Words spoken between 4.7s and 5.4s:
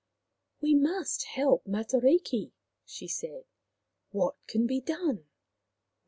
done